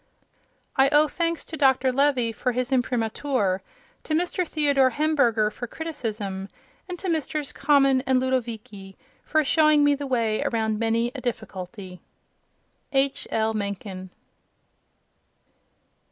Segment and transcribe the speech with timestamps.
[0.77, 1.91] I owe thanks to Dr.
[1.93, 3.61] Levy for his imprimatur,
[4.03, 4.47] to Mr.
[4.47, 6.49] Theodor Hemberger for criticism,
[6.89, 7.51] and to Messrs.
[7.53, 12.01] Common and Ludovici for showing me the way around many a difficulty.
[12.91, 13.27] H.
[13.29, 13.53] L.
[13.53, 14.09] Mencken.